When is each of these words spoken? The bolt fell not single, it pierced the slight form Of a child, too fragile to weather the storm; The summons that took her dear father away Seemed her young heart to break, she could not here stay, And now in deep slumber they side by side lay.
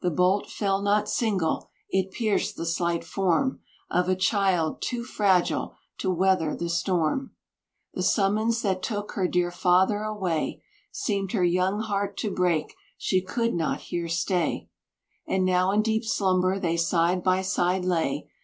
The 0.00 0.10
bolt 0.10 0.50
fell 0.50 0.82
not 0.82 1.08
single, 1.08 1.70
it 1.90 2.10
pierced 2.10 2.56
the 2.56 2.66
slight 2.66 3.04
form 3.04 3.60
Of 3.88 4.08
a 4.08 4.16
child, 4.16 4.82
too 4.82 5.04
fragile 5.04 5.76
to 5.98 6.10
weather 6.10 6.56
the 6.56 6.68
storm; 6.68 7.36
The 7.94 8.02
summons 8.02 8.62
that 8.62 8.82
took 8.82 9.12
her 9.12 9.28
dear 9.28 9.52
father 9.52 10.02
away 10.02 10.64
Seemed 10.90 11.30
her 11.34 11.44
young 11.44 11.78
heart 11.82 12.16
to 12.16 12.32
break, 12.34 12.74
she 12.98 13.22
could 13.22 13.54
not 13.54 13.80
here 13.82 14.08
stay, 14.08 14.68
And 15.28 15.44
now 15.44 15.70
in 15.70 15.82
deep 15.82 16.04
slumber 16.04 16.58
they 16.58 16.76
side 16.76 17.22
by 17.22 17.40
side 17.42 17.84
lay. 17.84 18.28